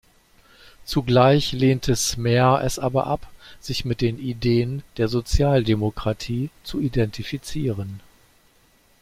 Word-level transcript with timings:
Zugleich 0.83 1.51
lehnte 1.51 1.95
Smer 1.95 2.63
es 2.65 2.79
aber 2.79 3.05
ab, 3.05 3.31
sich 3.59 3.85
mit 3.85 4.01
den 4.01 4.17
Ideen 4.17 4.81
der 4.97 5.07
Sozialdemokratie 5.07 6.49
zu 6.63 6.79
identifizieren. 6.81 7.99